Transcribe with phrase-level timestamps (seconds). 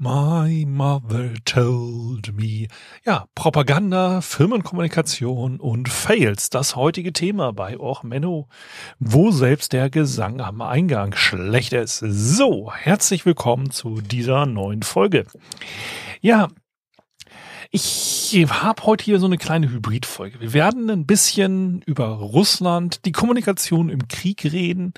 [0.00, 2.68] My mother told me.
[3.04, 6.50] Ja, Propaganda, Firmenkommunikation und Fails.
[6.50, 8.46] Das heutige Thema bei Och Menno,
[9.00, 11.98] wo selbst der Gesang am Eingang schlecht ist.
[11.98, 15.26] So, herzlich willkommen zu dieser neuen Folge.
[16.20, 16.46] Ja,
[17.72, 20.38] ich habe heute hier so eine kleine Hybridfolge.
[20.38, 24.94] Wir werden ein bisschen über Russland, die Kommunikation im Krieg reden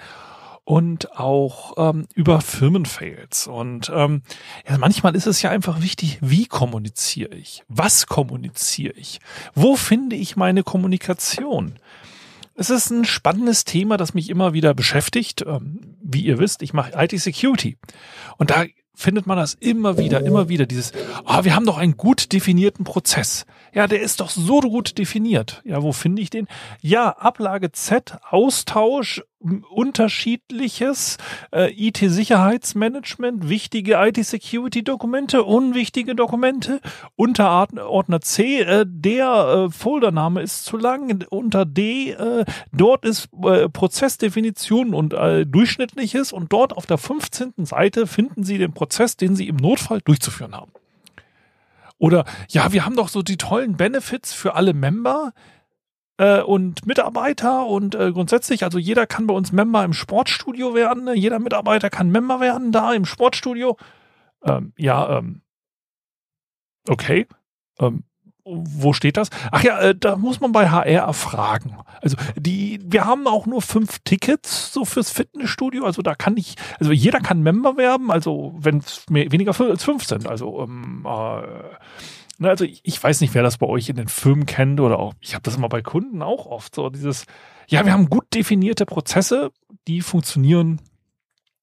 [0.65, 3.47] und auch ähm, über Firmenfails.
[3.47, 4.23] Und ähm,
[4.69, 7.65] ja, manchmal ist es ja einfach wichtig, wie kommuniziere ich?
[7.69, 9.21] Was kommuniziere ich?
[9.55, 11.75] Wo finde ich meine Kommunikation?
[12.55, 15.45] Es ist ein spannendes Thema, das mich immer wieder beschäftigt.
[15.47, 17.79] Ähm, wie ihr wisst, ich mache IT-Security.
[18.37, 20.93] Und da findet man das immer wieder, immer wieder, dieses,
[21.25, 23.47] oh, wir haben doch einen gut definierten Prozess.
[23.73, 25.63] Ja, der ist doch so gut definiert.
[25.65, 26.49] Ja, wo finde ich den?
[26.83, 31.17] Ja, Ablage Z, Austausch, unterschiedliches
[31.51, 36.81] äh, IT-Sicherheitsmanagement, wichtige IT-Security-Dokumente, unwichtige Dokumente,
[37.17, 43.69] Unterordner C, äh, der äh, Foldername ist zu lang, unter D, äh, dort ist äh,
[43.69, 47.65] Prozessdefinition und äh, durchschnittliches und dort auf der 15.
[47.65, 50.73] Seite finden Sie den Prozess, den Sie im Notfall durchzuführen haben.
[51.97, 55.33] Oder ja, wir haben doch so die tollen Benefits für alle Member
[56.21, 61.05] äh, und Mitarbeiter und äh, grundsätzlich, also jeder kann bei uns Member im Sportstudio werden,
[61.05, 61.15] ne?
[61.17, 63.79] jeder Mitarbeiter kann Member werden da im Sportstudio.
[64.45, 65.41] Ähm, ja, ähm,
[66.89, 67.27] okay.
[67.79, 68.05] Ähm,
[68.45, 69.31] wo steht das?
[69.51, 71.77] Ach ja, äh, da muss man bei HR erfragen.
[72.03, 75.85] Also die, wir haben auch nur fünf Tickets so fürs Fitnessstudio.
[75.85, 78.11] Also da kann ich, also jeder kann Member werben.
[78.11, 80.27] Also wenn es weniger als fünf sind.
[80.27, 81.43] Also ähm, äh,
[82.41, 84.99] ne, also ich, ich, weiß nicht, wer das bei euch in den Firmen kennt oder
[84.99, 85.15] auch.
[85.21, 87.27] Ich habe das immer bei Kunden auch oft so dieses.
[87.69, 89.53] Ja, wir haben gut definierte Prozesse,
[89.87, 90.81] die funktionieren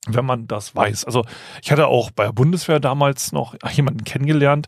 [0.10, 1.06] wenn man das weiß.
[1.06, 1.26] Also
[1.62, 4.68] ich hatte auch bei der Bundeswehr damals noch jemanden kennengelernt,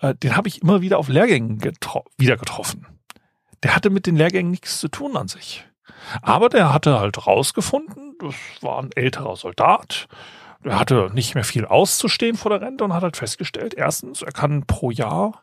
[0.00, 2.86] äh, den habe ich immer wieder auf Lehrgängen getro wieder getroffen.
[3.62, 5.66] Der hatte mit den Lehrgängen nichts zu tun an sich.
[6.22, 10.06] Aber der hatte halt rausgefunden, das war ein älterer Soldat,
[10.68, 14.32] der hatte nicht mehr viel auszustehen vor der Rente und hat halt festgestellt, erstens, er
[14.32, 15.42] kann pro Jahr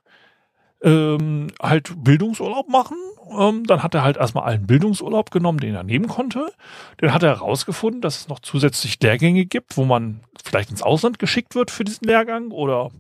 [0.84, 2.98] ähm, halt Bildungsurlaub machen.
[3.38, 6.52] Ähm, dann hat er halt erstmal allen Bildungsurlaub genommen, den er nehmen konnte.
[6.98, 11.18] Dann hat er herausgefunden, dass es noch zusätzlich Lehrgänge gibt, wo man vielleicht ins Ausland
[11.18, 12.92] geschickt wird für diesen Lehrgang oder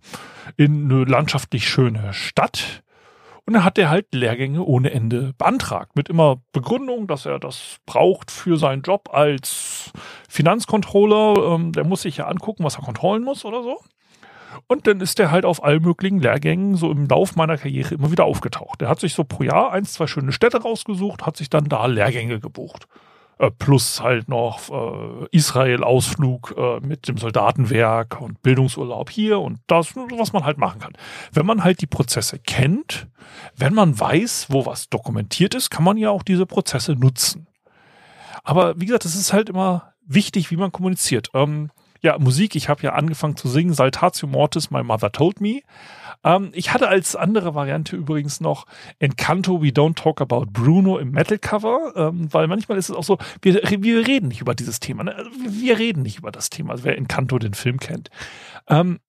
[0.57, 2.83] in eine landschaftlich schöne Stadt.
[3.45, 5.95] Und dann hat er halt Lehrgänge ohne Ende beantragt.
[5.95, 9.91] Mit immer Begründung, dass er das braucht für seinen Job als
[10.27, 11.53] Finanzcontroller.
[11.53, 13.79] Ähm, der muss sich ja angucken, was er kontrollen muss oder so.
[14.67, 18.11] Und dann ist der halt auf allen möglichen Lehrgängen so im Lauf meiner Karriere immer
[18.11, 18.81] wieder aufgetaucht.
[18.81, 21.85] Der hat sich so pro Jahr eins, zwei schöne Städte rausgesucht, hat sich dann da
[21.85, 22.87] Lehrgänge gebucht.
[23.37, 29.93] Äh, plus halt noch äh, Israel-Ausflug äh, mit dem Soldatenwerk und Bildungsurlaub hier und das,
[29.95, 30.93] was man halt machen kann.
[31.33, 33.07] Wenn man halt die Prozesse kennt,
[33.57, 37.47] wenn man weiß, wo was dokumentiert ist, kann man ja auch diese Prozesse nutzen.
[38.43, 41.29] Aber wie gesagt, es ist halt immer wichtig, wie man kommuniziert.
[41.33, 41.71] Ähm,
[42.05, 45.61] ja, Musik, ich habe ja angefangen zu singen, Saltatio Mortis, My Mother Told Me.
[46.23, 48.67] Ähm, ich hatte als andere Variante übrigens noch
[48.99, 53.17] Encanto, We Don't Talk About Bruno im Metal-Cover, ähm, weil manchmal ist es auch so,
[53.41, 55.03] wir, wir reden nicht über dieses Thema.
[55.03, 55.25] Ne?
[55.49, 58.11] Wir reden nicht über das Thema, also wer Encanto den Film kennt.
[58.69, 58.99] Ähm,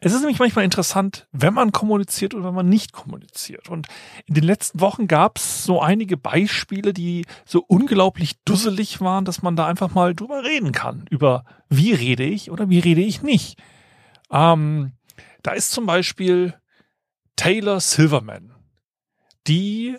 [0.00, 3.68] es ist nämlich manchmal interessant, wenn man kommuniziert oder wenn man nicht kommuniziert.
[3.68, 3.86] Und
[4.26, 9.42] in den letzten Wochen gab es so einige Beispiele, die so unglaublich dusselig waren, dass
[9.42, 11.06] man da einfach mal drüber reden kann.
[11.10, 13.58] Über wie rede ich oder wie rede ich nicht.
[14.30, 14.92] Ähm,
[15.42, 16.54] da ist zum Beispiel
[17.36, 18.52] Taylor Silverman,
[19.46, 19.96] die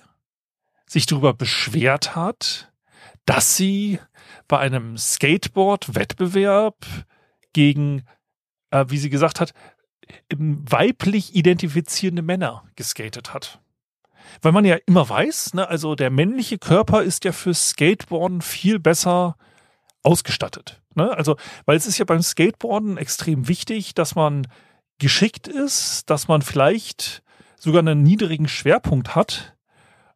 [0.86, 2.72] sich darüber beschwert hat,
[3.26, 4.00] dass sie
[4.48, 6.86] bei einem Skateboard-Wettbewerb
[7.54, 8.04] gegen
[8.72, 9.54] äh, wie sie gesagt hat,
[10.36, 13.60] weiblich identifizierende Männer geskatet hat.
[14.42, 18.80] Weil man ja immer weiß, ne, also der männliche Körper ist ja fürs Skateboarden viel
[18.80, 19.36] besser
[20.04, 20.82] ausgestattet.
[20.96, 21.12] Ne?
[21.12, 21.36] Also,
[21.66, 24.48] weil es ist ja beim Skateboarden extrem wichtig, dass man
[25.00, 27.24] geschickt ist, dass man vielleicht
[27.58, 29.56] sogar einen niedrigen Schwerpunkt hat.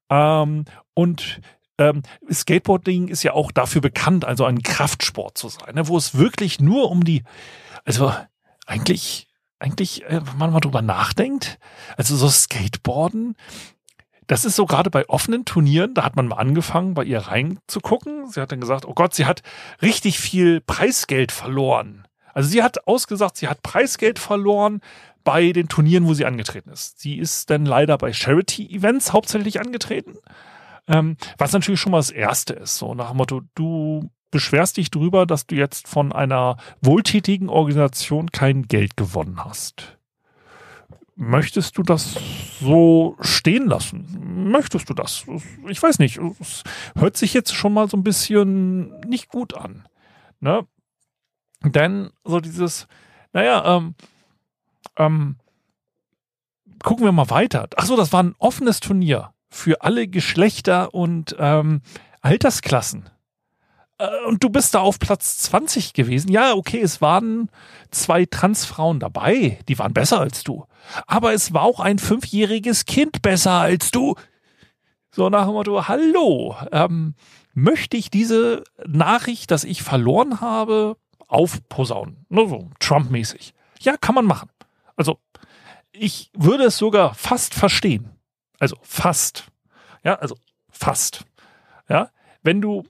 [0.09, 1.41] Ähm, und
[1.77, 5.87] ähm, Skateboarding ist ja auch dafür bekannt, also ein Kraftsport zu sein, ne?
[5.87, 7.23] wo es wirklich nur um die,
[7.83, 8.13] also
[8.65, 9.27] eigentlich,
[9.59, 11.59] eigentlich, äh, wenn man mal drüber nachdenkt,
[11.97, 13.35] also so Skateboarden,
[14.27, 18.29] das ist so gerade bei offenen Turnieren, da hat man mal angefangen, bei ihr reinzugucken.
[18.29, 19.41] Sie hat dann gesagt, oh Gott, sie hat
[19.81, 22.07] richtig viel Preisgeld verloren.
[22.33, 24.81] Also sie hat ausgesagt, sie hat Preisgeld verloren
[25.23, 26.99] bei den Turnieren, wo sie angetreten ist.
[26.99, 30.17] Sie ist dann leider bei Charity-Events hauptsächlich angetreten.
[30.87, 32.77] Ähm, was natürlich schon mal das Erste ist.
[32.77, 38.31] So nach dem Motto, du beschwerst dich drüber, dass du jetzt von einer wohltätigen Organisation
[38.31, 39.99] kein Geld gewonnen hast.
[41.15, 42.17] Möchtest du das
[42.59, 44.49] so stehen lassen?
[44.49, 45.25] Möchtest du das?
[45.67, 46.19] Ich weiß nicht.
[46.39, 46.63] Es
[46.97, 49.87] hört sich jetzt schon mal so ein bisschen nicht gut an.
[50.39, 50.65] Ne?
[51.63, 52.87] Denn so dieses,
[53.33, 53.93] naja, ähm,
[54.97, 55.35] ähm,
[56.81, 57.69] gucken wir mal weiter.
[57.75, 61.81] Achso, das war ein offenes Turnier für alle Geschlechter und ähm,
[62.21, 63.12] Altersklassen.
[63.97, 66.31] Äh, und du bist da auf Platz 20 gewesen.
[66.31, 67.49] Ja, okay, es waren
[67.91, 70.65] zwei Transfrauen dabei, die waren besser als du.
[71.07, 74.15] Aber es war auch ein fünfjähriges Kind besser als du.
[75.11, 77.15] So nach dem Motto, hallo, ähm,
[77.53, 80.97] möchte ich diese Nachricht, dass ich verloren habe,
[81.27, 82.25] aufposaunen.
[82.29, 83.53] Nur so Trump-mäßig.
[83.79, 84.49] Ja, kann man machen.
[84.95, 85.19] Also,
[85.91, 88.09] ich würde es sogar fast verstehen.
[88.59, 89.45] Also fast.
[90.03, 90.35] Ja, also
[90.69, 91.25] fast.
[91.89, 92.09] Ja,
[92.41, 92.83] wenn du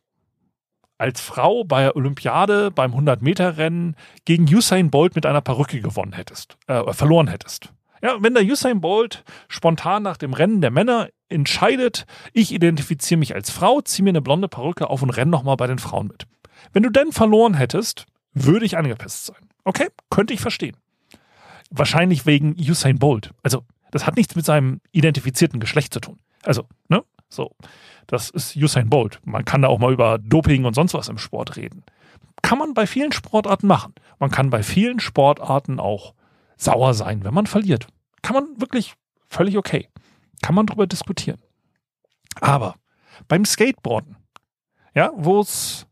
[1.03, 6.55] als Frau bei der Olympiade beim 100-Meter-Rennen gegen Usain Bolt mit einer Perücke gewonnen hättest,
[6.67, 7.73] äh, verloren hättest.
[8.01, 13.35] Ja, wenn der Usain Bolt spontan nach dem Rennen der Männer entscheidet, ich identifiziere mich
[13.35, 16.25] als Frau, ziehe mir eine blonde Perücke auf und renne nochmal bei den Frauen mit.
[16.71, 19.49] Wenn du denn verloren hättest, würde ich angepisst sein.
[19.65, 20.77] Okay, könnte ich verstehen.
[21.69, 23.31] Wahrscheinlich wegen Usain Bolt.
[23.43, 26.19] Also, das hat nichts mit seinem identifizierten Geschlecht zu tun.
[26.43, 27.03] Also, ne?
[27.33, 27.55] So.
[28.07, 29.19] Das ist Usain Bolt.
[29.23, 31.83] Man kann da auch mal über Doping und sonst was im Sport reden.
[32.41, 33.93] Kann man bei vielen Sportarten machen.
[34.19, 36.13] Man kann bei vielen Sportarten auch
[36.57, 37.87] sauer sein, wenn man verliert.
[38.21, 38.95] Kann man wirklich
[39.27, 39.89] völlig okay.
[40.41, 41.41] Kann man darüber diskutieren.
[42.41, 42.75] Aber
[43.27, 44.17] beim Skateboarden,
[44.93, 45.87] ja, wo es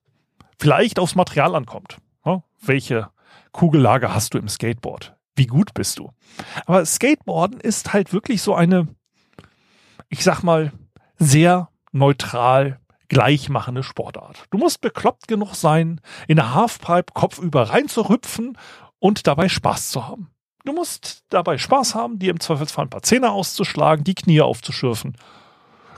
[0.59, 3.09] vielleicht aufs Material ankommt, ja, welche
[3.51, 5.15] Kugellage hast du im Skateboard?
[5.35, 6.11] Wie gut bist du?
[6.65, 8.88] Aber Skateboarden ist halt wirklich so eine,
[10.09, 10.71] ich sag mal,
[11.21, 14.45] sehr neutral gleichmachende Sportart.
[14.50, 18.57] Du musst bekloppt genug sein, in eine Halfpipe kopfüber reinzuhüpfen
[19.00, 20.31] und dabei Spaß zu haben.
[20.65, 25.15] Du musst dabei Spaß haben, dir im Zweifelsfall ein paar Zähne auszuschlagen, die Knie aufzuschürfen.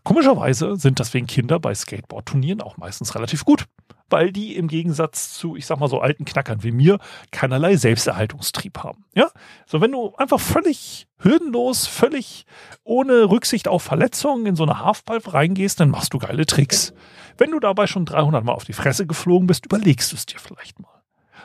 [0.03, 3.65] Komischerweise sind deswegen Kinder bei Skateboard-Turnieren auch meistens relativ gut,
[4.09, 7.00] weil die im Gegensatz zu, ich sag mal so alten Knackern wie mir,
[7.31, 9.05] keinerlei Selbsterhaltungstrieb haben.
[9.15, 9.29] Ja,
[9.65, 12.45] so wenn du einfach völlig hürdenlos, völlig
[12.83, 16.94] ohne Rücksicht auf Verletzungen in so eine Halfpipe reingehst, dann machst du geile Tricks.
[17.38, 20.39] Wenn du dabei schon 300 Mal auf die Fresse geflogen bist, überlegst du es dir
[20.39, 20.89] vielleicht mal.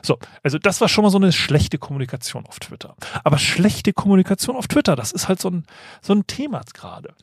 [0.03, 2.95] So, also das war schon mal so eine schlechte Kommunikation auf Twitter.
[3.25, 5.65] Aber schlechte Kommunikation auf Twitter, das ist halt so ein,
[6.03, 7.15] so ein Thema gerade.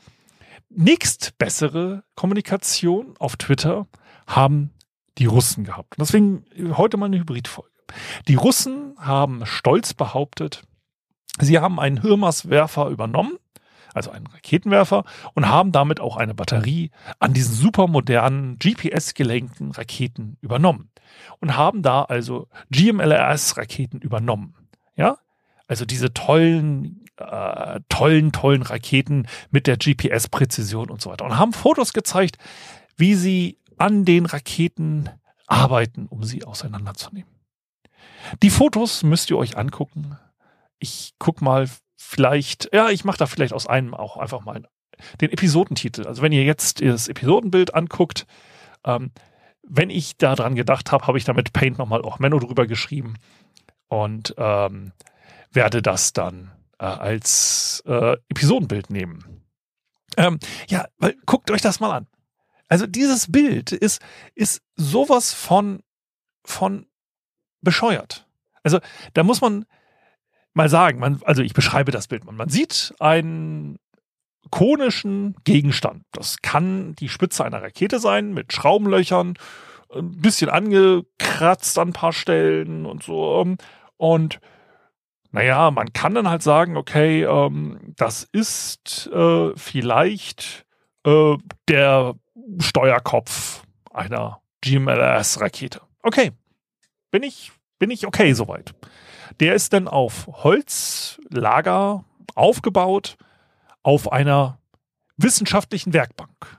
[0.69, 3.87] Nächst bessere Kommunikation auf Twitter
[4.27, 4.71] haben
[5.17, 5.97] die Russen gehabt.
[5.97, 6.45] Und deswegen
[6.75, 7.69] heute mal eine Hybridfolge.
[8.27, 10.63] Die Russen haben stolz behauptet,
[11.39, 13.37] sie haben einen Hirmas-Werfer übernommen,
[13.93, 20.89] also einen Raketenwerfer, und haben damit auch eine Batterie an diesen supermodernen GPS-gelenkten Raketen übernommen
[21.39, 24.55] und haben da also GMLRS-Raketen übernommen.
[24.95, 25.17] Ja,
[25.67, 31.25] also diese tollen, äh, tollen, tollen Raketen mit der GPS-Präzision und so weiter.
[31.25, 32.37] Und haben Fotos gezeigt,
[32.97, 35.09] wie sie an den Raketen
[35.47, 37.31] arbeiten, um sie auseinanderzunehmen.
[38.41, 40.17] Die Fotos müsst ihr euch angucken.
[40.79, 44.67] Ich guck mal vielleicht, ja, ich mache da vielleicht aus einem auch einfach mal
[45.21, 46.07] den Episodentitel.
[46.07, 48.25] Also wenn ihr jetzt das Episodenbild anguckt,
[48.85, 49.11] ähm,
[49.67, 53.15] wenn ich daran gedacht habe, habe ich damit Paint nochmal auch Menno drüber geschrieben
[53.87, 54.91] und ähm,
[55.51, 59.43] werde das dann äh, als äh, Episodenbild nehmen.
[60.17, 62.07] Ähm, ja, weil guckt euch das mal an.
[62.67, 64.01] Also dieses Bild ist,
[64.33, 65.81] ist sowas von,
[66.43, 66.87] von
[67.61, 68.27] bescheuert.
[68.63, 68.79] Also
[69.13, 69.65] da muss man
[70.53, 72.25] mal sagen, man, also ich beschreibe das Bild.
[72.25, 73.77] Man, man sieht einen
[74.49, 76.03] konischen Gegenstand.
[76.11, 79.35] Das kann die Spitze einer Rakete sein mit Schraubenlöchern,
[79.93, 83.55] ein bisschen angekratzt an ein paar Stellen und so.
[83.97, 84.39] Und
[85.31, 90.65] naja, man kann dann halt sagen, okay, ähm, das ist äh, vielleicht
[91.05, 91.35] äh,
[91.67, 92.15] der
[92.59, 95.81] Steuerkopf einer GMLS-Rakete.
[96.01, 96.31] Okay,
[97.11, 98.73] bin ich, bin ich okay soweit.
[99.39, 103.17] Der ist dann auf Holzlager aufgebaut
[103.83, 104.59] auf einer
[105.17, 106.57] wissenschaftlichen Werkbank.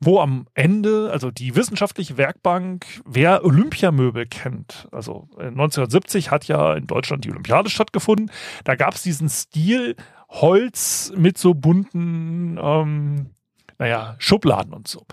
[0.00, 6.86] Wo am Ende, also die wissenschaftliche Werkbank, wer Olympiamöbel kennt, also 1970 hat ja in
[6.86, 8.30] Deutschland die Olympiade stattgefunden,
[8.62, 9.96] da gab es diesen Stil
[10.28, 13.30] Holz mit so bunten, ähm,
[13.78, 15.06] naja, Schubladen und so.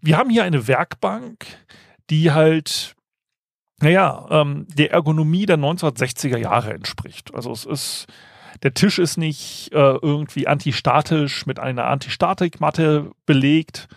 [0.00, 1.46] Wir haben hier eine Werkbank,
[2.10, 2.94] die halt
[3.82, 7.34] naja, ähm, der Ergonomie der 1960er Jahre entspricht.
[7.34, 8.06] Also es ist,
[8.62, 13.88] der Tisch ist nicht äh, irgendwie antistatisch mit einer Antistatikmatte belegt.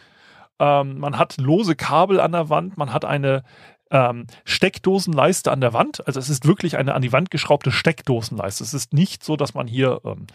[0.60, 3.44] Ähm, man hat lose Kabel an der Wand, man hat eine
[3.92, 6.08] ähm, Steckdosenleiste an der Wand.
[6.08, 8.64] Also es ist wirklich eine an die Wand geschraubte Steckdosenleiste.
[8.64, 10.28] Es ist nicht so, dass man hier ähm,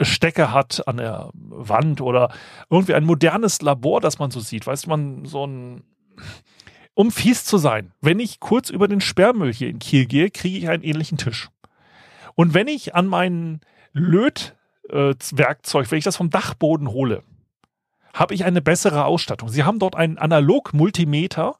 [0.00, 2.32] Stecke hat an der Wand oder
[2.68, 4.66] irgendwie ein modernes Labor, das man so sieht.
[4.66, 5.84] Weißt du, man so ein
[6.94, 10.58] um fies zu sein, wenn ich kurz über den Sperrmüll hier in Kiel gehe, kriege
[10.58, 11.48] ich einen ähnlichen Tisch.
[12.34, 13.60] Und wenn ich an mein
[13.92, 17.22] Lötwerkzeug, wenn ich das vom Dachboden hole,
[18.12, 19.48] habe ich eine bessere Ausstattung.
[19.48, 21.56] Sie haben dort einen Analog-Multimeter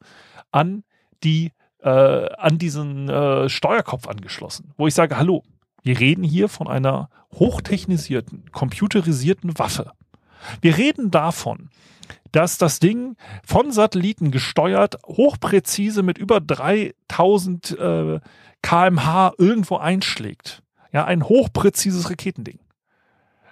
[0.51, 0.83] an
[1.23, 5.43] die äh, an diesen äh, Steuerkopf angeschlossen, wo ich sage, hallo,
[5.83, 9.91] wir reden hier von einer hochtechnisierten, computerisierten Waffe.
[10.61, 11.69] Wir reden davon,
[12.31, 18.19] dass das Ding von Satelliten gesteuert, hochpräzise mit über 3000 äh,
[18.61, 20.63] kmh irgendwo einschlägt.
[20.91, 22.59] Ja, ein hochpräzises Raketending.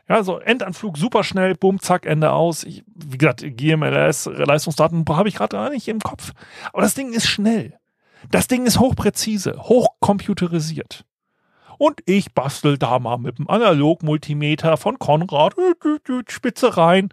[0.07, 2.63] Ja, so Endanflug super schnell, bumm, zack, Ende aus.
[2.63, 6.31] Ich, wie gesagt, GMLS, Leistungsdaten habe ich gerade gar nicht im Kopf.
[6.73, 7.77] Aber das Ding ist schnell.
[8.31, 11.05] Das Ding ist hochpräzise, hochcomputerisiert.
[11.79, 15.55] Und ich bastel da mal mit dem Analog-Multimeter von Konrad,
[16.27, 17.07] Spitze rein.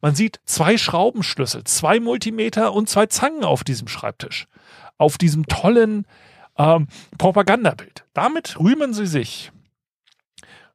[0.00, 4.46] Man sieht zwei Schraubenschlüssel, zwei Multimeter und zwei Zangen auf diesem Schreibtisch.
[4.98, 6.06] Auf diesem tollen
[6.56, 6.86] ähm,
[7.18, 8.04] Propagandabild.
[8.14, 9.50] Damit rühmen sie sich,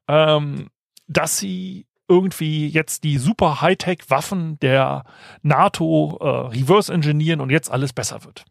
[0.09, 0.69] ähm,
[1.07, 5.05] dass sie irgendwie jetzt die super Hightech-Waffen der
[5.43, 8.43] NATO äh, reverse engineeren und jetzt alles besser wird.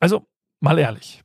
[0.00, 0.26] Also,
[0.60, 1.22] mal ehrlich.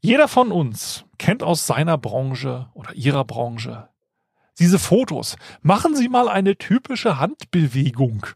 [0.00, 3.88] Jeder von uns kennt aus seiner Branche oder ihrer Branche
[4.58, 5.36] diese Fotos.
[5.62, 8.26] Machen Sie mal eine typische Handbewegung.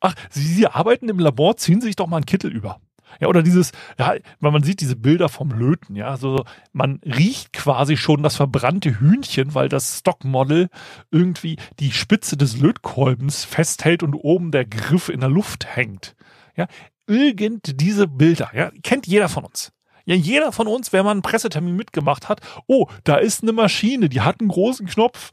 [0.00, 2.80] Ach, Sie, Sie arbeiten im Labor, ziehen Sie sich doch mal einen Kittel über.
[3.20, 7.52] Ja, oder dieses, ja, weil man sieht diese Bilder vom Löten, ja, also man riecht
[7.52, 10.70] quasi schon das verbrannte Hühnchen, weil das Stockmodel
[11.10, 16.16] irgendwie die Spitze des Lötkolbens festhält und oben der Griff in der Luft hängt.
[16.56, 16.66] Ja,
[17.06, 19.72] irgend diese Bilder, ja, kennt jeder von uns.
[20.04, 24.08] Ja, jeder von uns, wenn man einen Pressetermin mitgemacht hat, oh, da ist eine Maschine,
[24.08, 25.32] die hat einen großen Knopf,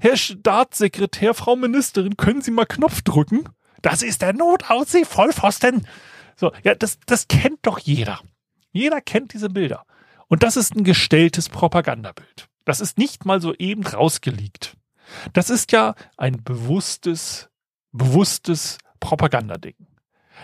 [0.00, 3.48] Herr Staatssekretär, Frau Ministerin, können Sie mal Knopf drücken?
[3.82, 5.86] Das ist der Notaussie Vollpfosten.
[6.36, 8.20] So, ja, das, das kennt doch jeder.
[8.72, 9.84] Jeder kennt diese Bilder.
[10.26, 12.48] Und das ist ein gestelltes Propagandabild.
[12.64, 14.76] Das ist nicht mal so eben rausgeleakt.
[15.32, 17.48] Das ist ja ein bewusstes,
[17.92, 19.74] bewusstes Propagandading.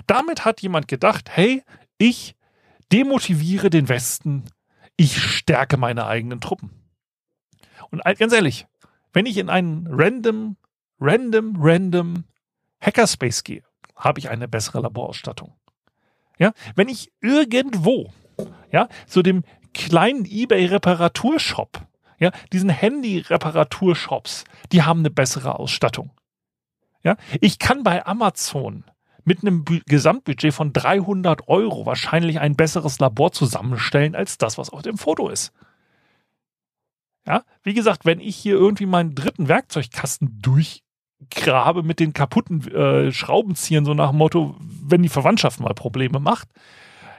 [0.07, 1.63] Damit hat jemand gedacht, hey,
[1.99, 2.35] ich
[2.95, 4.45] demotiviere den Westen,
[4.97, 6.71] ich stärke meine eigenen Truppen.
[7.91, 8.69] Und ganz ehrlich,
[9.13, 10.57] wenn ich in einen random,
[11.01, 12.25] random, random
[12.81, 13.65] Hackerspace gehe,
[13.97, 15.55] habe ich eine bessere Laborausstattung.
[16.39, 18.13] Ja, wenn ich irgendwo,
[18.71, 21.81] ja, zu dem kleinen eBay-Reparaturshop,
[22.21, 26.13] ja, diesen Handy-Reparaturshops, die haben eine bessere Ausstattung.
[27.03, 28.85] Ja, ich kann bei Amazon
[29.25, 34.83] mit einem Gesamtbudget von 300 Euro wahrscheinlich ein besseres Labor zusammenstellen als das, was auf
[34.83, 35.53] dem Foto ist.
[37.27, 43.13] Ja, wie gesagt, wenn ich hier irgendwie meinen dritten Werkzeugkasten durchgrabe mit den kaputten äh,
[43.13, 46.49] Schraubenziehern, so nach dem Motto, wenn die Verwandtschaft mal Probleme macht,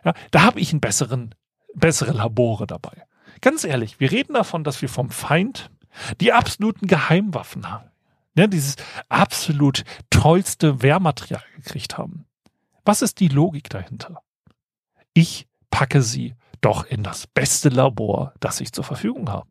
[0.04, 1.34] ja, da habe ich einen besseren,
[1.74, 3.04] bessere Labore dabei.
[3.42, 5.72] Ganz ehrlich, wir reden davon, dass wir vom Feind
[6.22, 7.90] die absoluten Geheimwaffen haben.
[8.36, 8.76] Ja, dieses
[9.08, 12.26] absolut tollste Wehrmaterial gekriegt haben.
[12.84, 14.22] Was ist die Logik dahinter?
[15.14, 19.48] Ich packe sie doch in das beste Labor, das ich zur Verfügung habe.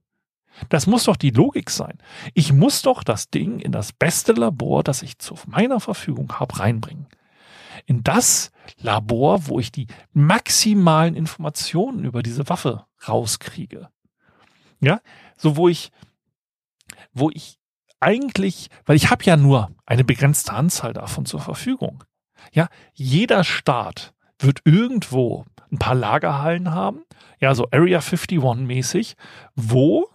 [0.69, 1.99] Das muss doch die Logik sein.
[2.35, 6.59] Ich muss doch das Ding in das beste Labor, das ich zu meiner Verfügung habe,
[6.59, 7.09] reinbringen.
[7.87, 13.89] In das Labor, wo ich die maximalen Informationen über diese Waffe rauskriege.
[14.81, 15.01] Ja,
[15.37, 15.91] so wo ich,
[17.13, 17.59] wo ich
[18.01, 22.05] eigentlich, weil ich habe ja nur eine begrenzte Anzahl davon zur Verfügung.
[22.53, 27.03] Ja, jeder Staat wird irgendwo ein paar Lagerhallen haben,
[27.41, 29.17] ja, so Area 51 mäßig,
[29.55, 30.09] wo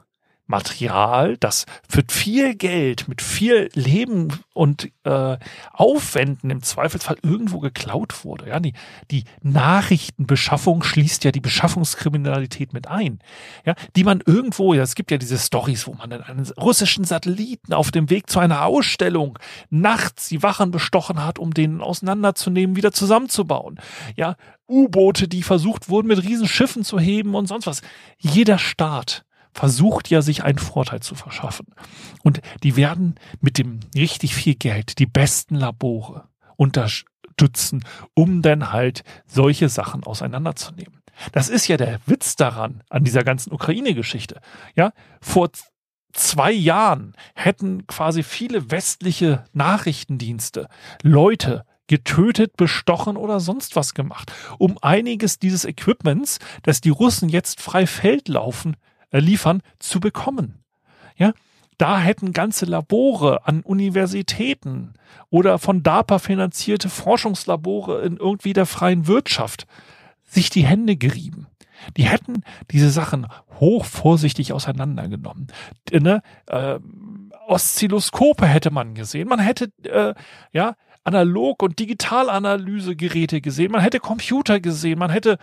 [0.50, 5.38] Material, das für viel Geld, mit viel Leben und äh,
[5.72, 8.50] Aufwänden im Zweifelsfall irgendwo geklaut wurde.
[8.50, 8.74] Ja, die,
[9.12, 13.20] die Nachrichtenbeschaffung schließt ja die Beschaffungskriminalität mit ein.
[13.64, 17.72] Ja, die man irgendwo, ja, es gibt ja diese Stories, wo man einen russischen Satelliten
[17.72, 19.38] auf dem Weg zu einer Ausstellung
[19.70, 23.80] nachts die Wachen bestochen hat, um den auseinanderzunehmen, wieder zusammenzubauen.
[24.16, 24.36] Ja,
[24.68, 27.82] U-Boote, die versucht wurden, mit Riesenschiffen zu heben und sonst was.
[28.18, 31.68] Jeder Staat versucht ja, sich einen Vorteil zu verschaffen.
[32.24, 36.88] Und die werden mit dem richtig viel Geld die besten Labore unter
[37.40, 41.02] stützen, um dann halt solche Sachen auseinanderzunehmen.
[41.32, 44.42] Das ist ja der Witz daran, an dieser ganzen Ukraine-Geschichte.
[44.76, 44.92] Ja,
[45.22, 45.50] vor
[46.14, 50.68] zwei Jahren hätten quasi viele westliche Nachrichtendienste
[51.02, 57.62] Leute getötet, bestochen oder sonst was gemacht, um einiges dieses Equipments, das die Russen jetzt
[57.62, 58.76] frei Feld laufen,
[59.12, 60.64] äh, liefern, zu bekommen.
[61.16, 61.34] Ja,
[61.78, 64.94] da hätten ganze Labore an Universitäten
[65.30, 69.66] oder von DARPA finanzierte Forschungslabore in irgendwie der freien Wirtschaft
[70.26, 71.48] sich die Hände gerieben.
[71.96, 73.28] Die hätten diese Sachen
[73.60, 75.48] hoch vorsichtig auseinandergenommen.
[75.92, 76.22] Ne?
[76.48, 76.80] Äh,
[77.48, 79.28] Oszilloskope hätte man gesehen.
[79.28, 80.14] Man hätte äh,
[80.52, 83.72] ja Analog- und Digitalanalysegeräte gesehen.
[83.72, 85.00] Man hätte Computer gesehen.
[85.00, 85.38] Man hätte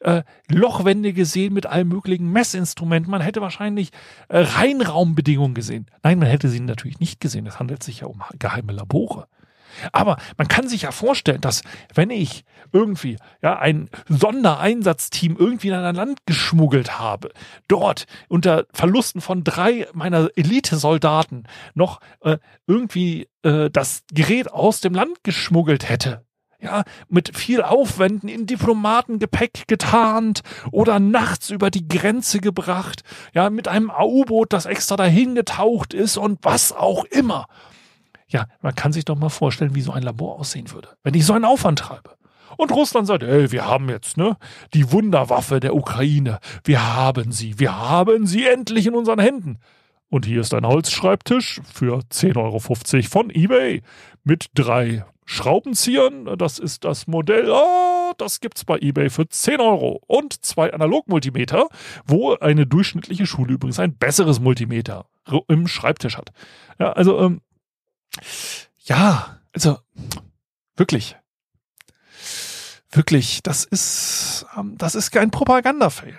[0.00, 3.10] äh, Lochwände gesehen mit allen möglichen Messinstrumenten.
[3.10, 3.90] Man hätte wahrscheinlich
[4.28, 5.86] äh, Reinraumbedingungen gesehen.
[6.02, 7.46] Nein, man hätte sie natürlich nicht gesehen.
[7.46, 9.26] Es handelt sich ja um geheime Labore.
[9.92, 11.62] Aber man kann sich ja vorstellen, dass
[11.94, 17.30] wenn ich irgendwie ja ein Sondereinsatzteam irgendwie in ein Land geschmuggelt habe,
[17.68, 24.94] dort unter Verlusten von drei meiner Elitesoldaten noch äh, irgendwie äh, das Gerät aus dem
[24.94, 26.24] Land geschmuggelt hätte,
[26.60, 30.40] ja, mit viel Aufwänden in Diplomatengepäck getarnt
[30.70, 33.02] oder nachts über die Grenze gebracht,
[33.34, 37.46] ja, mit einem U-Boot, das extra dahin getaucht ist und was auch immer.
[38.28, 41.26] Ja, man kann sich doch mal vorstellen, wie so ein Labor aussehen würde, wenn ich
[41.26, 42.16] so einen Aufwand treibe.
[42.56, 44.36] Und Russland sagt, ey, wir haben jetzt, ne,
[44.74, 46.40] die Wunderwaffe der Ukraine.
[46.64, 47.58] Wir haben sie.
[47.58, 49.58] Wir haben sie endlich in unseren Händen.
[50.10, 53.82] Und hier ist ein Holzschreibtisch für 10,50 Euro von eBay
[54.24, 56.36] mit drei Schraubenziehern.
[56.38, 57.50] Das ist das Modell.
[57.50, 60.02] Oh, das gibt's bei eBay für 10 Euro.
[60.08, 61.68] Und zwei Analogmultimeter,
[62.04, 65.06] wo eine durchschnittliche Schule übrigens ein besseres Multimeter
[65.46, 66.32] im Schreibtisch hat.
[66.80, 67.42] Ja, also, ähm,
[68.78, 69.78] ja, also
[70.74, 71.16] wirklich.
[72.90, 76.18] Wirklich, das ist, ähm, das ist kein Propagandafail.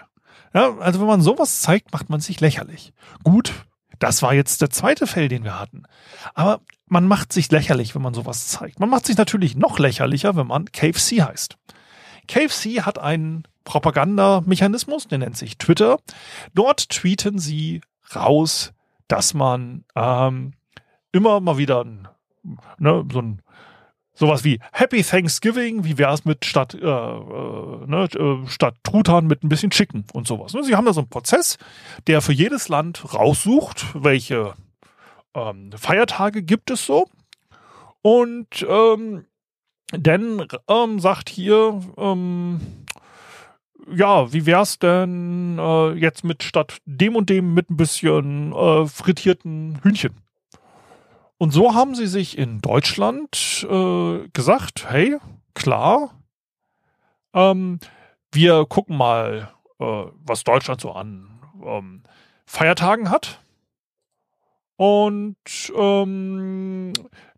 [0.54, 2.94] Ja, also wenn man sowas zeigt, macht man sich lächerlich.
[3.26, 3.52] Gut,
[4.02, 5.84] das war jetzt der zweite Fail, den wir hatten.
[6.34, 8.80] Aber man macht sich lächerlich, wenn man sowas zeigt.
[8.80, 11.58] Man macht sich natürlich noch lächerlicher, wenn man KFC heißt.
[12.28, 16.00] KFC hat einen Propagandamechanismus, der nennt sich Twitter.
[16.56, 17.82] Dort tweeten sie
[18.16, 18.74] raus,
[19.08, 20.54] dass man ähm,
[21.12, 22.08] immer mal wieder ein,
[22.80, 23.42] ne, so ein
[24.14, 29.28] sowas wie Happy Thanksgiving, wie wäre es mit statt, äh, äh, ne, äh, statt Truthahn
[29.28, 30.54] mit ein bisschen Chicken und sowas.
[30.54, 30.64] Ne?
[30.64, 31.58] Sie haben da so einen Prozess,
[32.08, 34.54] der für jedes Land raussucht, welche
[35.34, 37.08] ähm, Feiertage gibt es so.
[38.02, 39.26] Und ähm,
[39.92, 42.60] dann ähm, sagt hier, ähm,
[43.94, 48.86] ja, wie wär's denn äh, jetzt mit statt dem und dem mit ein bisschen äh,
[48.88, 50.14] frittierten Hühnchen?
[51.42, 55.18] Und so haben sie sich in Deutschland äh, gesagt, hey,
[55.56, 56.22] klar,
[57.34, 57.80] ähm,
[58.32, 62.04] wir gucken mal, äh, was Deutschland so an ähm,
[62.46, 63.42] Feiertagen hat.
[64.76, 65.36] Und
[65.76, 66.94] ähm,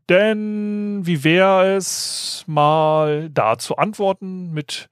[0.10, 4.90] denn wie wäre es mal da zu antworten mit,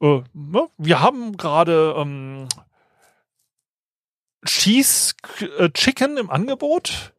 [0.00, 0.66] äh, ne?
[0.78, 2.48] wir haben gerade ähm,
[4.44, 5.14] Cheese
[5.58, 7.12] äh, Chicken im Angebot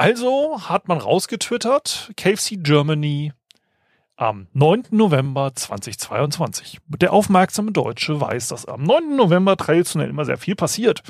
[0.00, 3.34] also hat man rausgetwittert, KFC Germany
[4.16, 4.84] am 9.
[4.92, 6.78] November 2022.
[6.88, 9.14] Der aufmerksame Deutsche weiß, dass am 9.
[9.14, 11.02] November traditionell immer sehr viel passiert.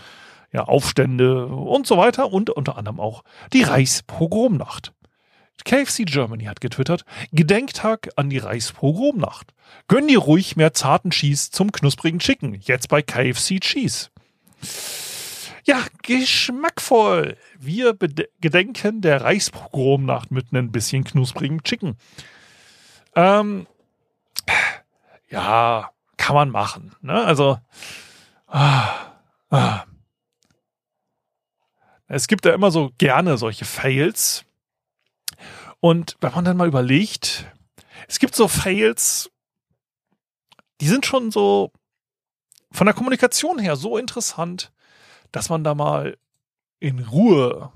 [0.53, 3.23] Ja, Aufstände und so weiter und unter anderem auch
[3.53, 4.93] die Reichspogromnacht.
[5.65, 9.55] KFC Germany hat getwittert, Gedenktag an die Reichspogromnacht.
[9.87, 12.55] Gönn dir ruhig mehr zarten Cheese zum knusprigen Chicken.
[12.55, 14.09] Jetzt bei KFC Cheese.
[15.65, 17.37] Ja, geschmackvoll.
[17.59, 17.97] Wir
[18.41, 21.97] gedenken der Reichspogromnacht mit ein bisschen knusprigen Chicken.
[23.15, 23.67] Ähm,
[25.29, 26.95] ja, kann man machen.
[27.03, 27.25] Ne?
[27.25, 27.59] Also,
[28.47, 29.13] ah,
[29.51, 29.85] ah.
[32.09, 34.45] es gibt ja immer so gerne solche Fails.
[35.81, 37.47] Und wenn man dann mal überlegt,
[38.09, 39.31] es gibt so Fails,
[40.81, 41.73] die sind schon so
[42.73, 44.73] von der Kommunikation her so interessant,
[45.33, 46.17] dass man da mal
[46.79, 47.71] in Ruhe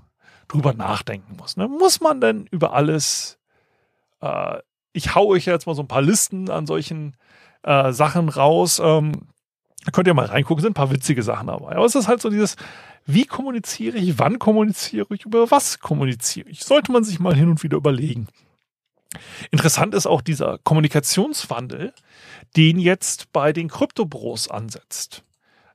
[0.48, 1.56] drüber nachdenken muss.
[1.56, 1.68] Ne?
[1.68, 3.38] Muss man denn über alles,
[4.20, 4.58] äh,
[4.92, 7.16] ich hau euch jetzt mal so ein paar Listen an solchen
[7.62, 8.80] äh, Sachen raus.
[8.82, 9.28] Ähm,
[9.92, 11.76] könnt ihr mal reingucken, sind ein paar witzige Sachen dabei.
[11.76, 12.56] Aber es ist halt so dieses,
[13.06, 16.64] wie kommuniziere ich, wann kommuniziere ich, über was kommuniziere ich?
[16.64, 18.28] Sollte man sich mal hin und wieder überlegen.
[19.50, 21.92] Interessant ist auch dieser Kommunikationswandel,
[22.56, 25.23] den jetzt bei den Kryptobros ansetzt.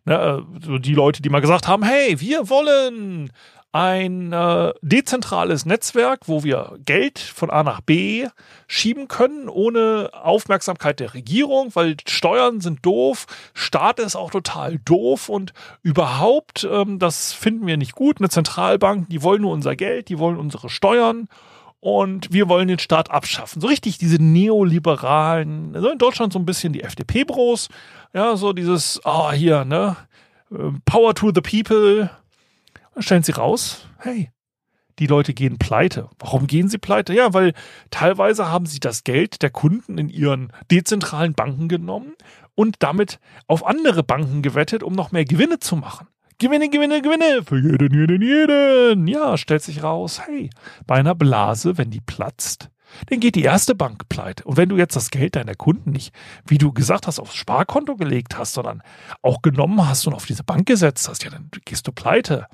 [0.10, 3.32] Ne, äh, die Leute, die mal gesagt haben, hey, wir wollen
[3.72, 8.28] ein äh, dezentrales Netzwerk, wo wir Geld von A nach B
[8.66, 15.30] schieben können, ohne Aufmerksamkeit der Regierung, weil Steuern sind doof, Staat ist auch total doof
[15.30, 18.20] und überhaupt, ähm, das finden wir nicht gut.
[18.20, 21.28] Eine Zentralbank, die wollen nur unser Geld, die wollen unsere Steuern
[21.82, 23.62] und wir wollen den Staat abschaffen.
[23.62, 27.70] So richtig diese neoliberalen, also in Deutschland so ein bisschen die FDP-Bros,
[28.14, 29.96] ja, so dieses, ah, oh, hier, ne,
[30.52, 32.10] ähm, Power to the people,
[32.94, 34.32] dann stellen sie raus, hey,
[35.00, 36.10] die Leute gehen pleite.
[36.20, 37.14] Warum gehen sie pleite?
[37.14, 37.54] Ja, weil
[37.90, 42.14] teilweise haben sie das Geld der Kunden in ihren dezentralen Banken genommen
[42.56, 46.08] und damit auf andere Banken gewettet, um noch mehr Gewinne zu machen.
[46.38, 49.08] Gewinne, Gewinne, Gewinne für jeden, jeden, jeden.
[49.08, 50.50] Ja, stellt sich raus, hey,
[50.86, 52.70] bei einer Blase, wenn die platzt,
[53.08, 54.44] dann geht die erste Bank pleite.
[54.46, 56.14] Und wenn du jetzt das Geld deiner Kunden nicht,
[56.46, 58.82] wie du gesagt hast, aufs Sparkonto gelegt hast, sondern
[59.22, 62.48] auch genommen hast und auf diese Bank gesetzt hast, ja, dann gehst du pleite.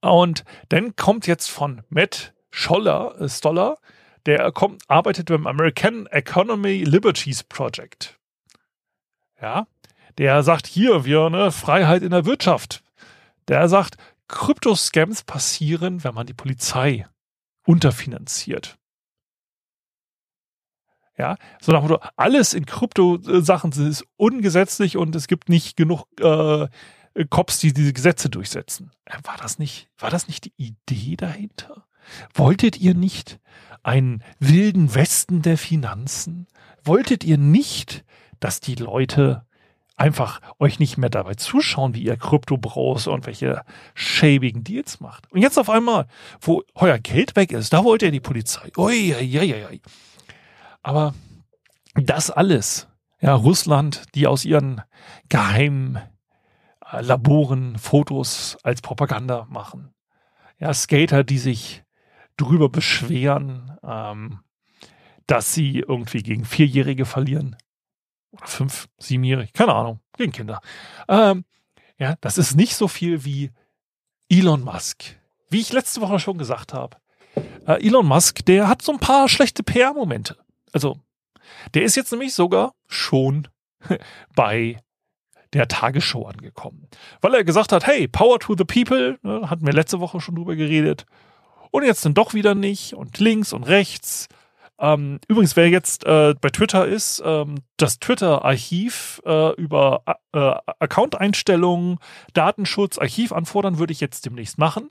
[0.00, 3.78] Und dann kommt jetzt von Matt Scholler, äh, Stoller,
[4.26, 8.18] der kommt, arbeitet beim American Economy Liberties Project.
[9.40, 9.66] Ja,
[10.18, 12.82] der sagt hier, wir, ne, Freiheit in der Wirtschaft.
[13.46, 17.06] Der sagt, Kryptoscams passieren, wenn man die Polizei
[17.64, 18.77] unterfinanziert.
[21.18, 26.06] Ja, so nach dem Motto, alles in Krypto-Sachen ist ungesetzlich und es gibt nicht genug
[26.20, 26.68] äh,
[27.28, 28.92] Cops, die diese Gesetze durchsetzen.
[29.04, 31.86] Äh, war das nicht, war das nicht die Idee dahinter?
[32.34, 33.40] Wolltet ihr nicht
[33.82, 36.46] einen wilden Westen der Finanzen?
[36.84, 38.04] Wolltet ihr nicht,
[38.38, 39.44] dass die Leute
[39.96, 43.62] einfach euch nicht mehr dabei zuschauen, wie ihr Krypto-Bros und welche
[43.94, 45.30] schäbigen Deals macht?
[45.32, 46.06] Und jetzt auf einmal,
[46.40, 48.70] wo euer Geld weg ist, da wollt ihr die Polizei.
[48.76, 49.80] Ui, ui, ui, ui.
[50.82, 51.14] Aber
[51.94, 52.88] das alles,
[53.20, 54.82] ja, Russland, die aus ihren
[55.28, 55.98] geheimen
[56.90, 59.92] äh, Laboren Fotos als Propaganda machen.
[60.58, 61.84] Ja, Skater, die sich
[62.36, 64.40] drüber beschweren, ähm,
[65.26, 67.56] dass sie irgendwie gegen Vierjährige verlieren.
[68.30, 70.60] Oder fünf, siebenjährige, keine Ahnung, gegen Kinder.
[71.08, 71.44] Ähm,
[71.98, 73.50] ja, das ist nicht so viel wie
[74.28, 75.04] Elon Musk.
[75.50, 76.96] Wie ich letzte Woche schon gesagt habe.
[77.66, 80.36] Äh, Elon Musk, der hat so ein paar schlechte PR-Momente.
[80.72, 80.98] Also,
[81.74, 83.48] der ist jetzt nämlich sogar schon
[84.34, 84.80] bei
[85.52, 86.88] der Tagesshow angekommen.
[87.20, 90.34] Weil er gesagt hat, hey, Power to the People, ne, hatten wir letzte Woche schon
[90.34, 91.06] drüber geredet.
[91.70, 94.28] Und jetzt dann doch wieder nicht und links und rechts.
[94.78, 100.02] Ähm, übrigens, wer jetzt äh, bei Twitter ist, ähm, das Twitter-Archiv äh, über
[100.32, 101.98] äh, Account-Einstellungen,
[102.32, 104.90] Datenschutz, Archiv anfordern, würde ich jetzt demnächst machen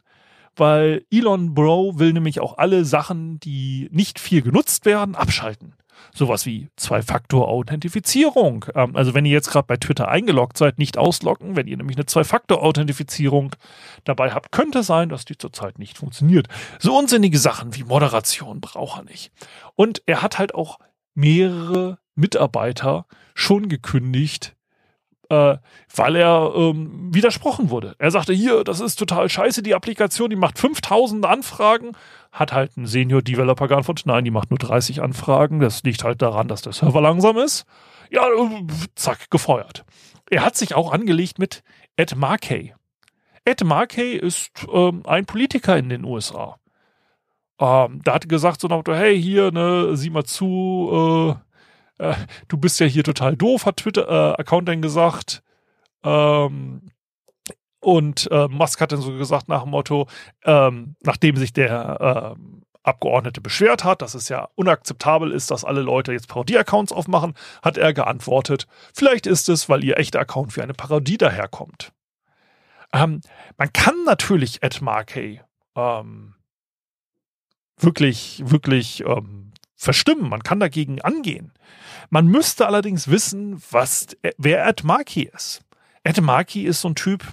[0.57, 5.73] weil Elon Bro will nämlich auch alle Sachen, die nicht viel genutzt werden, abschalten.
[6.13, 8.65] Sowas wie Zwei-Faktor-Authentifizierung.
[8.75, 11.55] Ähm, also wenn ihr jetzt gerade bei Twitter eingeloggt seid, nicht ausloggen.
[11.55, 13.55] Wenn ihr nämlich eine Zwei-Faktor-Authentifizierung
[14.03, 16.47] dabei habt, könnte sein, dass die zurzeit nicht funktioniert.
[16.79, 19.31] So unsinnige Sachen wie Moderation braucht er nicht.
[19.75, 20.79] Und er hat halt auch
[21.13, 24.55] mehrere Mitarbeiter schon gekündigt,
[25.29, 25.57] äh,
[25.95, 27.95] weil er ähm, widersprochen wurde.
[27.99, 31.91] Er sagte, hier, das ist total scheiße, die Applikation, die macht 5000 Anfragen,
[32.31, 36.47] hat halt ein Senior-Developer geantwortet, nein, die macht nur 30 Anfragen, das liegt halt daran,
[36.47, 37.65] dass der Server langsam ist.
[38.09, 39.85] Ja, äh, zack, gefeuert.
[40.29, 41.63] Er hat sich auch angelegt mit
[41.95, 42.73] Ed Markey.
[43.45, 46.57] Ed Markey ist ähm, ein Politiker in den USA.
[47.59, 51.46] Ähm, da hat gesagt so nach hey, hier, ne, sieh mal zu, äh,
[51.97, 52.15] äh,
[52.47, 55.43] du bist ja hier total doof, hat Twitter-Account äh, dann gesagt.
[56.03, 56.91] Ähm,
[57.79, 60.07] und äh, Musk hat dann so gesagt nach dem Motto,
[60.43, 65.81] ähm, nachdem sich der ähm, Abgeordnete beschwert hat, dass es ja unakzeptabel ist, dass alle
[65.81, 70.62] Leute jetzt Parodie-Accounts aufmachen, hat er geantwortet, vielleicht ist es, weil ihr echter Account wie
[70.62, 71.91] eine Parodie daherkommt.
[72.93, 73.21] Ähm,
[73.57, 75.41] man kann natürlich Ed Markey
[75.75, 76.33] ähm,
[77.77, 79.46] wirklich, wirklich ähm,
[79.77, 81.53] verstimmen, man kann dagegen angehen.
[82.09, 85.61] Man müsste allerdings wissen, was, wer Ed Markey ist.
[86.03, 87.23] Ed Markey ist so ein Typ,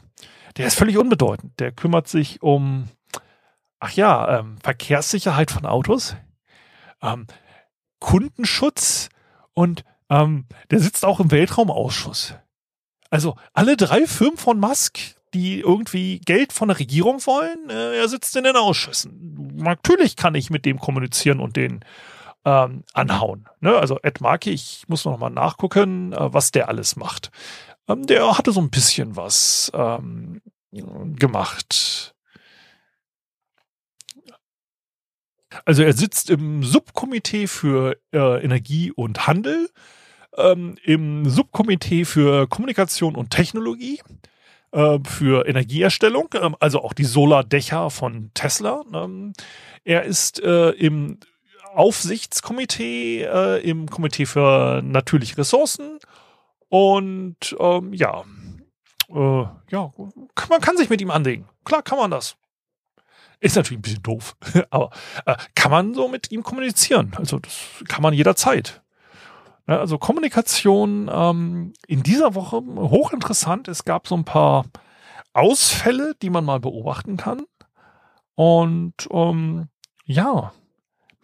[0.56, 1.58] der ist völlig unbedeutend.
[1.58, 2.88] Der kümmert sich um,
[3.80, 6.16] ach ja, ähm, Verkehrssicherheit von Autos,
[7.02, 7.26] ähm,
[7.98, 9.08] Kundenschutz
[9.54, 12.34] und ähm, der sitzt auch im Weltraumausschuss.
[13.10, 14.98] Also alle drei Firmen von Musk,
[15.32, 19.52] die irgendwie Geld von der Regierung wollen, äh, er sitzt in den Ausschüssen.
[19.56, 21.84] Natürlich kann ich mit dem kommunizieren und den
[22.44, 23.48] ähm, anhauen.
[23.60, 23.76] Ne?
[23.76, 27.30] Also Ed Markey, ich muss noch mal nachgucken, äh, was der alles macht.
[27.88, 32.14] Ähm, der hatte so ein bisschen was ähm, gemacht.
[35.64, 39.68] Also er sitzt im Subkomitee für äh, Energie und Handel,
[40.36, 44.00] ähm, im Subkomitee für Kommunikation und Technologie,
[44.72, 48.82] äh, für Energieerstellung, äh, also auch die Solardächer von Tesla.
[48.92, 49.32] Ähm,
[49.84, 51.18] er ist äh, im
[51.74, 55.98] Aufsichtskomitee, äh, im Komitee für natürliche Ressourcen
[56.68, 58.24] und ähm, ja,
[59.08, 59.92] äh, ja,
[60.48, 61.48] man kann sich mit ihm anlegen.
[61.64, 62.36] Klar kann man das.
[63.40, 64.36] Ist natürlich ein bisschen doof,
[64.70, 64.90] aber
[65.26, 67.12] äh, kann man so mit ihm kommunizieren.
[67.16, 67.52] Also das
[67.88, 68.82] kann man jederzeit.
[69.66, 73.68] Ja, also Kommunikation ähm, in dieser Woche hochinteressant.
[73.68, 74.66] Es gab so ein paar
[75.32, 77.44] Ausfälle, die man mal beobachten kann.
[78.34, 79.68] Und ähm,
[80.04, 80.52] ja,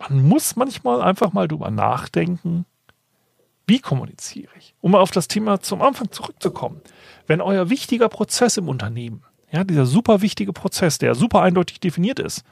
[0.01, 2.65] man muss manchmal einfach mal drüber nachdenken,
[3.67, 4.75] wie kommuniziere ich?
[4.81, 6.81] Um mal auf das Thema zum Anfang zurückzukommen.
[7.27, 12.19] Wenn euer wichtiger Prozess im Unternehmen, ja, dieser super wichtige Prozess, der super eindeutig definiert
[12.19, 12.43] ist,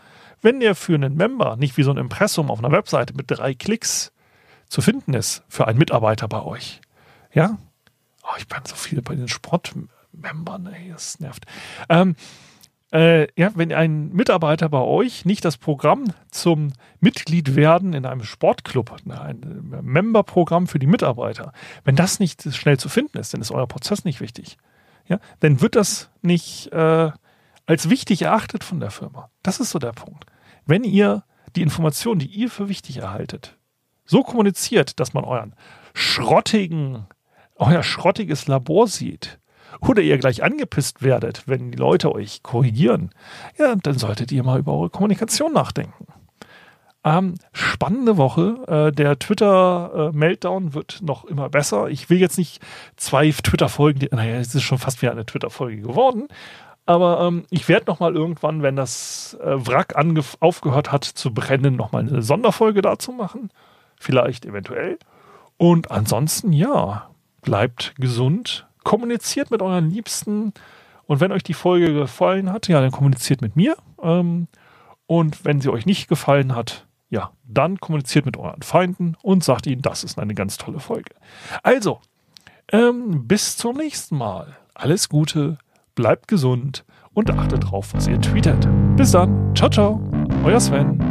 [0.42, 3.54] wenn der für einen Member nicht wie so ein Impressum auf einer Webseite mit drei
[3.54, 4.12] Klicks
[4.68, 6.80] zu finden ist für einen Mitarbeiter bei euch,
[7.32, 7.58] ja,
[8.22, 11.46] oh, ich bin so viel bei den Sportmembern, ey, das nervt.
[11.88, 12.14] Ähm,
[12.92, 18.24] äh, ja, wenn ein Mitarbeiter bei euch nicht das Programm zum Mitglied werden in einem
[18.24, 21.52] Sportclub, ein Memberprogramm für die Mitarbeiter,
[21.84, 24.56] wenn das nicht schnell zu finden ist, dann ist euer Prozess nicht wichtig.
[25.06, 27.10] Ja, dann wird das nicht äh,
[27.66, 29.30] als wichtig erachtet von der Firma.
[29.42, 30.26] Das ist so der Punkt.
[30.64, 31.24] Wenn ihr
[31.56, 33.58] die Informationen, die ihr für wichtig erhaltet,
[34.04, 35.54] so kommuniziert, dass man euren
[35.92, 37.06] schrottigen,
[37.56, 39.38] euer schrottiges Labor sieht,
[39.80, 43.10] oder ihr gleich angepisst werdet, wenn die Leute euch korrigieren,
[43.58, 46.06] ja, dann solltet ihr mal über eure Kommunikation nachdenken.
[47.04, 48.88] Ähm, spannende Woche.
[48.88, 51.88] Äh, der Twitter-Meltdown äh, wird noch immer besser.
[51.88, 52.60] Ich will jetzt nicht
[52.96, 56.28] zwei Twitter-Folgen, naja, es ist schon fast wieder eine Twitter-Folge geworden.
[56.86, 59.94] Aber ähm, ich werde noch mal irgendwann, wenn das äh, Wrack
[60.40, 63.50] aufgehört hat zu brennen, noch mal eine Sonderfolge dazu machen.
[63.96, 64.98] Vielleicht eventuell.
[65.56, 67.10] Und ansonsten, ja,
[67.42, 70.52] bleibt gesund, kommuniziert mit euren Liebsten.
[71.06, 73.76] Und wenn euch die Folge gefallen hat, ja, dann kommuniziert mit mir.
[74.02, 74.48] Ähm,
[75.06, 79.66] und wenn sie euch nicht gefallen hat, ja, dann kommuniziert mit euren Feinden und sagt
[79.66, 81.14] ihnen, das ist eine ganz tolle Folge.
[81.62, 82.00] Also,
[82.70, 84.56] ähm, bis zum nächsten Mal.
[84.74, 85.58] Alles Gute,
[85.94, 88.68] bleibt gesund und achtet drauf, was ihr tweetet.
[88.96, 89.54] Bis dann.
[89.56, 90.00] Ciao, ciao.
[90.44, 91.07] Euer Sven.